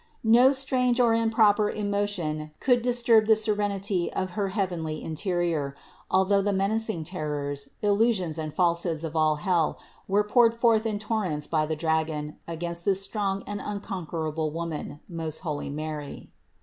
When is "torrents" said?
10.97-11.45